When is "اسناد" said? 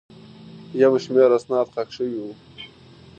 1.37-1.67